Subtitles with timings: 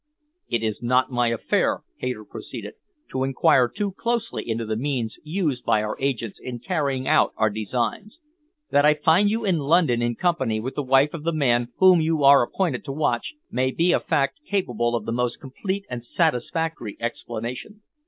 [0.49, 2.73] "It is not my affair," Hayter proceeded,
[3.11, 7.51] "to enquire too closely into the means used by our agents in carrying out our
[7.51, 8.17] designs.
[8.71, 12.01] That I find you in London in company with the wife of the man whom
[12.01, 16.03] you are appointed to watch, may be a fact capable of the most complete and
[16.03, 17.83] satisfactory explanation.